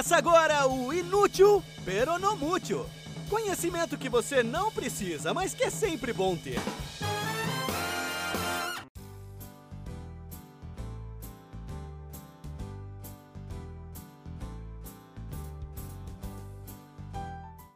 [0.00, 2.86] Começa agora o Inútil Peronomútil.
[3.28, 6.58] Conhecimento que você não precisa, mas que é sempre bom ter.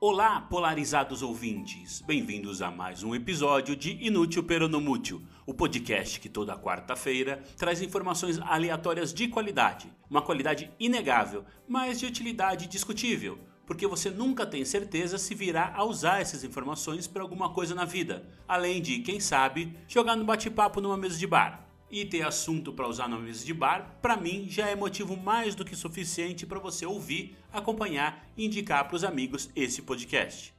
[0.00, 2.00] Olá, polarizados ouvintes!
[2.00, 8.38] Bem-vindos a mais um episódio de Inútil Peronomútil, o podcast que toda quarta-feira traz informações
[8.40, 15.18] aleatórias de qualidade, uma qualidade inegável, mas de utilidade discutível, porque você nunca tem certeza
[15.18, 19.72] se virá a usar essas informações para alguma coisa na vida, além de, quem sabe,
[19.86, 21.64] jogar no bate-papo numa mesa de bar.
[21.88, 25.54] E ter assunto para usar na mesa de bar, para mim já é motivo mais
[25.54, 30.55] do que suficiente para você ouvir, acompanhar e indicar para os amigos esse podcast.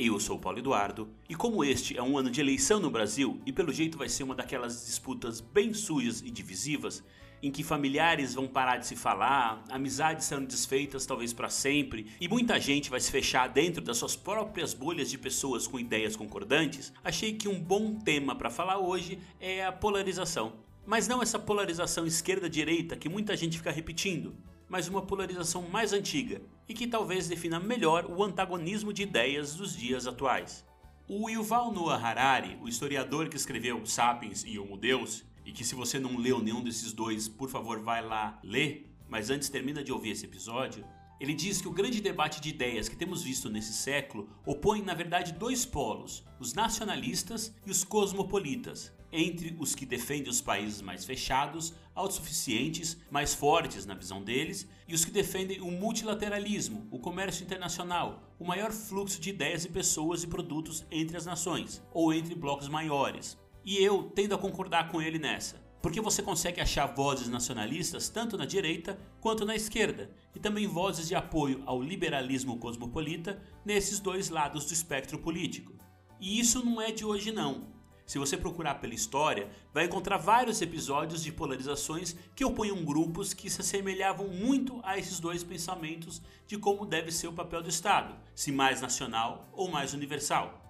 [0.00, 3.40] Eu sou o Paulo Eduardo e como este é um ano de eleição no Brasil
[3.44, 7.02] e pelo jeito vai ser uma daquelas disputas bem sujas e divisivas,
[7.42, 12.28] em que familiares vão parar de se falar, amizades serão desfeitas talvez para sempre e
[12.28, 16.92] muita gente vai se fechar dentro das suas próprias bolhas de pessoas com ideias concordantes,
[17.02, 20.52] achei que um bom tema para falar hoje é a polarização.
[20.86, 24.32] Mas não essa polarização esquerda-direita que muita gente fica repetindo,
[24.68, 29.74] mas uma polarização mais antiga e que talvez defina melhor o antagonismo de ideias dos
[29.74, 30.66] dias atuais.
[31.08, 35.74] O Yuval Noah Harari, o historiador que escreveu Sapiens e Homo Deus, e que se
[35.74, 39.90] você não leu nenhum desses dois, por favor, vai lá ler, mas antes termina de
[39.90, 40.84] ouvir esse episódio.
[41.20, 44.94] Ele diz que o grande debate de ideias que temos visto nesse século opõe, na
[44.94, 51.04] verdade, dois polos: os nacionalistas e os cosmopolitas, entre os que defendem os países mais
[51.04, 57.42] fechados, autossuficientes, mais fortes na visão deles, e os que defendem o multilateralismo, o comércio
[57.42, 62.34] internacional, o maior fluxo de ideias e pessoas e produtos entre as nações, ou entre
[62.34, 65.67] blocos maiores, e eu tendo a concordar com ele nessa.
[65.80, 71.08] Porque você consegue achar vozes nacionalistas tanto na direita quanto na esquerda, e também vozes
[71.08, 75.72] de apoio ao liberalismo cosmopolita nesses dois lados do espectro político.
[76.20, 77.78] E isso não é de hoje não.
[78.08, 83.50] Se você procurar pela história, vai encontrar vários episódios de polarizações que opunham grupos que
[83.50, 88.16] se assemelhavam muito a esses dois pensamentos de como deve ser o papel do Estado,
[88.34, 90.67] se mais nacional ou mais universal.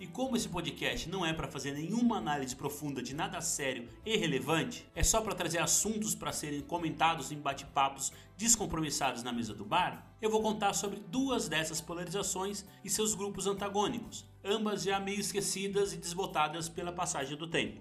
[0.00, 4.16] E como esse podcast não é para fazer nenhuma análise profunda de nada sério e
[4.16, 9.64] relevante, é só para trazer assuntos para serem comentados em bate-papos descompromissados na mesa do
[9.64, 15.18] bar, eu vou contar sobre duas dessas polarizações e seus grupos antagônicos, ambas já meio
[15.18, 17.80] esquecidas e desbotadas pela passagem do tempo.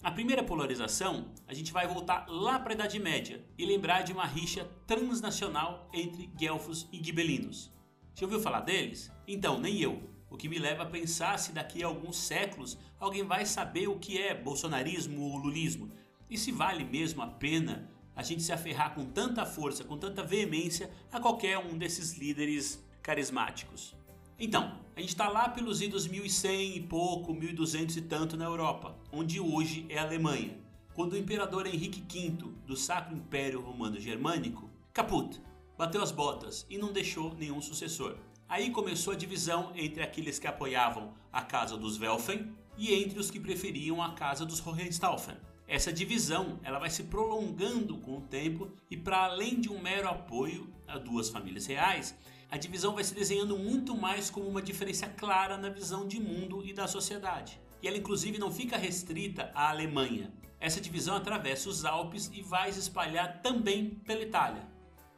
[0.00, 4.12] A primeira polarização, a gente vai voltar lá para a Idade Média e lembrar de
[4.12, 7.72] uma rixa transnacional entre guelfos e gibelinos.
[8.14, 9.10] Já ouviu falar deles?
[9.26, 13.22] Então, nem eu o que me leva a pensar se daqui a alguns séculos alguém
[13.22, 15.90] vai saber o que é bolsonarismo ou lulismo
[16.30, 20.22] e se vale mesmo a pena a gente se aferrar com tanta força, com tanta
[20.22, 23.94] veemência a qualquer um desses líderes carismáticos.
[24.38, 28.96] Então, a gente está lá pelos idos 1100 e pouco, 1200 e tanto na Europa,
[29.12, 30.56] onde hoje é a Alemanha,
[30.94, 32.30] quando o imperador Henrique V
[32.66, 35.40] do Sacro Império Romano Germânico, caput,
[35.76, 38.16] bateu as botas e não deixou nenhum sucessor.
[38.48, 43.30] Aí começou a divisão entre aqueles que apoiavam a casa dos Welfen e entre os
[43.30, 45.36] que preferiam a casa dos Hohenstaufen.
[45.66, 50.08] Essa divisão ela vai se prolongando com o tempo e para além de um mero
[50.08, 52.14] apoio a duas famílias reais,
[52.50, 56.62] a divisão vai se desenhando muito mais como uma diferença clara na visão de mundo
[56.62, 57.58] e da sociedade.
[57.82, 60.30] E ela inclusive não fica restrita à Alemanha.
[60.60, 64.68] Essa divisão atravessa os Alpes e vai se espalhar também pela Itália.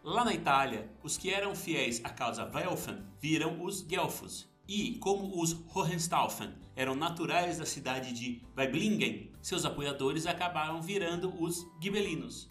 [0.06, 4.46] Lá na Itália, os que eram fiéis à causa Welfen viram os Guelfos.
[4.68, 11.66] E, como os Hohenstaufen eram naturais da cidade de Weiblingen, seus apoiadores acabaram virando os
[11.80, 12.50] Gibelinos.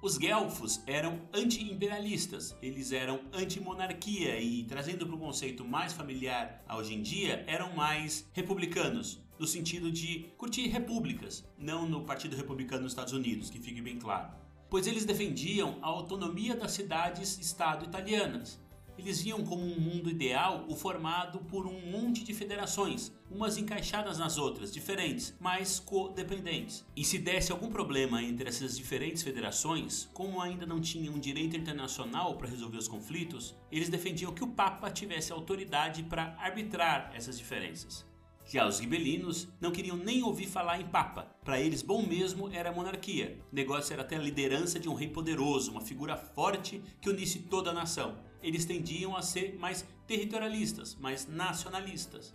[0.00, 6.76] Os Guelfos eram anti-imperialistas, eles eram anti-monarquia e, trazendo para o conceito mais familiar a
[6.76, 12.84] hoje em dia, eram mais republicanos, no sentido de curtir repúblicas, não no Partido Republicano
[12.84, 14.45] dos Estados Unidos, que fique bem claro
[14.76, 18.60] pois eles defendiam a autonomia das cidades-estado italianas.
[18.98, 24.18] Eles viam como um mundo ideal o formado por um monte de federações, umas encaixadas
[24.18, 26.84] nas outras, diferentes, mas codependentes.
[26.94, 32.36] E se desse algum problema entre essas diferentes federações, como ainda não tinham direito internacional
[32.36, 38.04] para resolver os conflitos, eles defendiam que o Papa tivesse autoridade para arbitrar essas diferenças.
[38.48, 41.34] Já os gibelinos não queriam nem ouvir falar em papa.
[41.44, 43.40] Para eles, bom mesmo era a monarquia.
[43.50, 47.40] O negócio era ter a liderança de um rei poderoso, uma figura forte que unisse
[47.40, 48.16] toda a nação.
[48.40, 52.32] Eles tendiam a ser mais territorialistas, mais nacionalistas.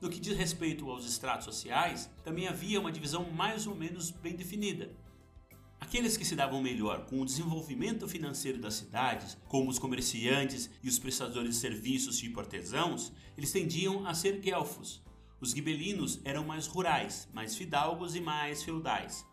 [0.00, 4.36] No que diz respeito aos estratos sociais, também havia uma divisão mais ou menos bem
[4.36, 4.94] definida.
[5.80, 10.88] Aqueles que se davam melhor com o desenvolvimento financeiro das cidades, como os comerciantes e
[10.88, 15.02] os prestadores de serviços tipo artesãos, eles tendiam a ser guelfos.
[15.40, 19.24] Os gibelinos eram mais rurais, mais fidalgos e mais feudais.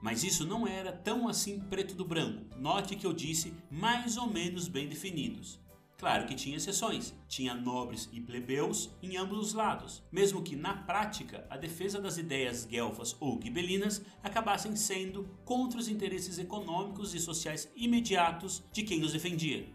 [0.00, 2.56] Mas isso não era tão assim preto do branco.
[2.56, 5.60] Note que eu disse mais ou menos bem definidos.
[5.98, 10.72] Claro que tinha exceções, tinha nobres e plebeus em ambos os lados, mesmo que na
[10.72, 17.18] prática a defesa das ideias guelfas ou gibelinas acabassem sendo contra os interesses econômicos e
[17.18, 19.68] sociais imediatos de quem os defendia.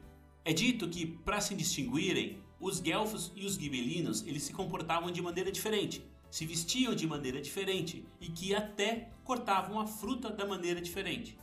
[0.46, 5.22] É dito que, para se distinguirem, os guelfos e os gibelinos eles se comportavam de
[5.22, 6.02] maneira diferente,
[6.32, 11.38] se vestiam de maneira diferente e que até cortavam a fruta da maneira diferente.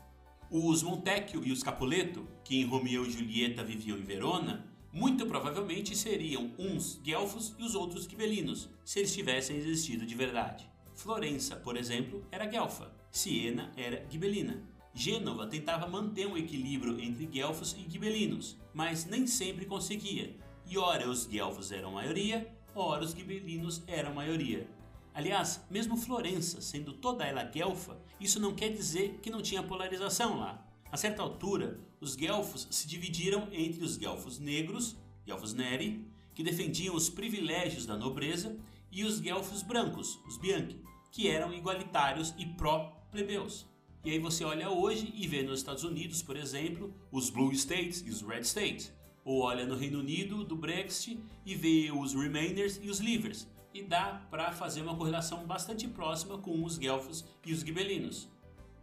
[0.50, 5.94] Os Montecchio e os Capuleto, que em Romeu e Julieta viviam em Verona, muito provavelmente
[5.94, 10.70] seriam uns guelfos e os outros gibelinos, se eles tivessem existido de verdade.
[10.94, 14.67] Florença, por exemplo, era guelfa, Siena era gibelina.
[14.94, 20.34] Gênova tentava manter um equilíbrio entre guelfos e gibelinos, mas nem sempre conseguia,
[20.70, 24.69] e ora os guelfos eram maioria, ora os gibelinos eram maioria.
[25.12, 30.38] Aliás, mesmo Florença, sendo toda ela guelfa, isso não quer dizer que não tinha polarização
[30.38, 30.64] lá.
[30.93, 34.96] A certa altura, os guelfos se dividiram entre os guelfos negros,
[35.26, 36.06] guelfos neri,
[36.37, 38.56] que defendiam os privilégios da nobreza,
[38.93, 40.81] e os guelfos brancos, os bianchi,
[41.11, 43.67] que eram igualitários e pró-plebeus.
[44.05, 48.05] E aí você olha hoje e vê nos Estados Unidos, por exemplo, os Blue States
[48.06, 48.93] e os Red States.
[49.31, 51.17] Ou olha no Reino Unido do Brexit
[51.47, 53.47] e vê os Remainers e os Leavers.
[53.73, 58.29] E dá para fazer uma correlação bastante próxima com os guelfos e os gibelinos.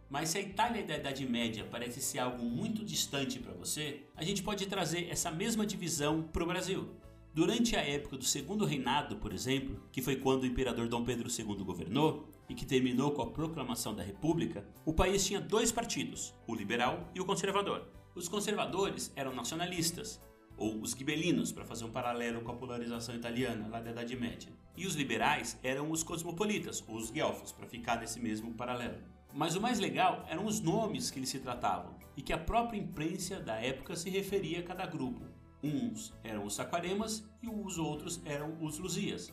[0.08, 4.24] Mas se a Itália da Idade Média parece ser algo muito distante para você, a
[4.24, 6.88] gente pode trazer essa mesma divisão para o Brasil.
[7.34, 11.28] Durante a época do Segundo Reinado, por exemplo, que foi quando o imperador Dom Pedro
[11.28, 16.32] II governou e que terminou com a proclamação da República, o país tinha dois partidos,
[16.46, 17.86] o liberal e o conservador.
[18.14, 20.18] Os conservadores eram nacionalistas,
[20.58, 24.52] ou os gibelinos, para fazer um paralelo com a polarização italiana lá da Idade Média.
[24.76, 28.98] E os liberais eram os cosmopolitas, ou os guelfos, para ficar nesse mesmo paralelo.
[29.32, 32.78] Mas o mais legal eram os nomes que eles se tratavam e que a própria
[32.78, 35.22] imprensa da época se referia a cada grupo.
[35.62, 39.32] Uns eram os Saquaremas e os outros eram os Luzias.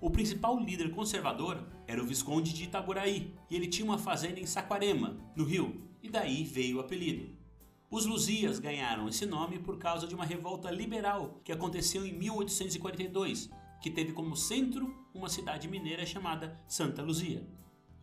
[0.00, 4.46] O principal líder conservador era o Visconde de Itaboraí e ele tinha uma fazenda em
[4.46, 7.41] Saquarema, no Rio, e daí veio o apelido.
[7.92, 13.50] Os Luzias ganharam esse nome por causa de uma revolta liberal que aconteceu em 1842,
[13.82, 17.46] que teve como centro uma cidade mineira chamada Santa Luzia.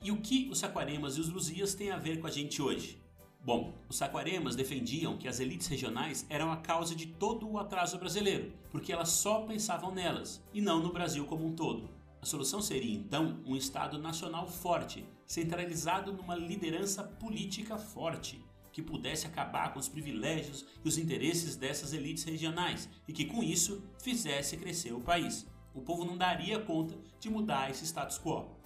[0.03, 3.01] E o que os Saquaremas e os Luzias têm a ver com a gente hoje?
[3.44, 7.97] Bom, os Saquaremas defendiam que as elites regionais eram a causa de todo o atraso
[7.97, 11.89] brasileiro, porque elas só pensavam nelas, e não no Brasil como um todo.
[12.21, 18.39] A solução seria então um Estado nacional forte, centralizado numa liderança política forte,
[18.80, 23.44] que pudesse acabar com os privilégios e os interesses dessas elites regionais e que com
[23.44, 25.46] isso fizesse crescer o país.
[25.74, 28.58] O povo não daria conta de mudar esse status quo.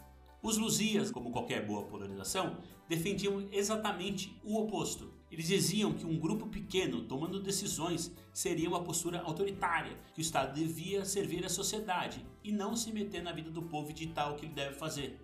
[0.42, 2.58] Os Luzias, como qualquer boa polarização,
[2.88, 5.12] defendiam exatamente o oposto.
[5.32, 10.54] Eles diziam que um grupo pequeno tomando decisões seria uma postura autoritária, que o Estado
[10.54, 14.36] devia servir à sociedade e não se meter na vida do povo e ditar o
[14.36, 15.20] que ele deve fazer.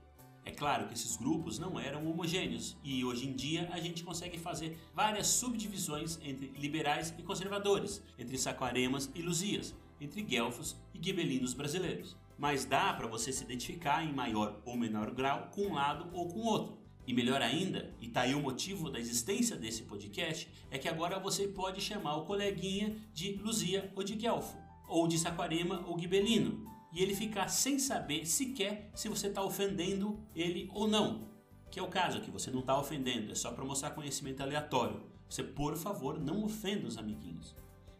[0.49, 4.39] É claro que esses grupos não eram homogêneos e hoje em dia a gente consegue
[4.39, 11.53] fazer várias subdivisões entre liberais e conservadores, entre saquaremas e luzias, entre guelfos e gibelinos
[11.53, 16.09] brasileiros mas dá para você se identificar em maior ou menor grau com um lado
[16.13, 16.79] ou com outro.
[17.05, 21.19] E melhor ainda, e tá aí o motivo da existência desse podcast, é que agora
[21.19, 26.65] você pode chamar o coleguinha de Luzia ou de Guelfo, ou de Saquarema ou Gibelino,
[26.91, 31.29] e ele ficar sem saber sequer se você está ofendendo ele ou não.
[31.69, 35.03] Que é o caso que você não está ofendendo, é só para mostrar conhecimento aleatório.
[35.29, 37.55] Você, por favor, não ofenda os amiguinhos.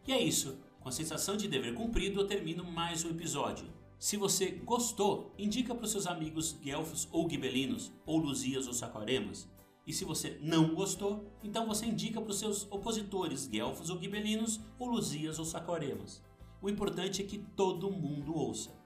[0.06, 0.58] E é isso.
[0.80, 3.66] Com a sensação de dever cumprido, eu termino mais um episódio.
[3.98, 9.48] Se você gostou, indica para os seus amigos guelfos ou gibelinos, ou luzias ou saquaremas.
[9.86, 14.58] E se você não gostou, então você indica para os seus opositores guelfos ou gibelinos,
[14.78, 16.22] ou luzias ou saquaremas.
[16.62, 18.79] O importante é que todo mundo ouça.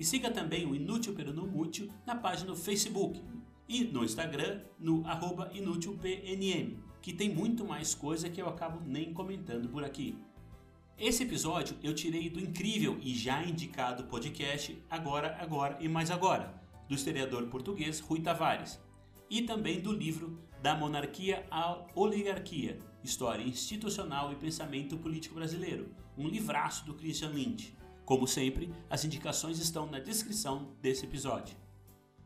[0.00, 3.22] E siga também o Inútil Pelo Mútil na página do Facebook
[3.68, 5.04] e no Instagram no
[5.52, 10.16] inútilpnm, que tem muito mais coisa que eu acabo nem comentando por aqui.
[10.96, 16.58] Esse episódio eu tirei do incrível e já indicado podcast Agora, Agora e Mais Agora,
[16.88, 18.80] do historiador português Rui Tavares,
[19.28, 26.26] e também do livro Da Monarquia à Oligarquia, História Institucional e Pensamento Político Brasileiro, um
[26.26, 27.78] livraço do Christian Lynch.
[28.10, 31.56] Como sempre, as indicações estão na descrição desse episódio.